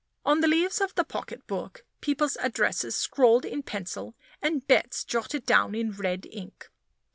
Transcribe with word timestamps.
On 0.25 0.39
the 0.41 0.47
leaves 0.47 0.81
of 0.81 0.95
the 0.95 1.03
pocketbook, 1.03 1.85
people's 2.01 2.35
addresses 2.37 2.95
scrawled 2.95 3.45
in 3.45 3.61
pencil, 3.61 4.15
and 4.41 4.65
bets 4.67 5.03
jotted 5.03 5.45
down 5.45 5.75
in 5.75 5.91
red 5.91 6.25
ink. 6.31 6.71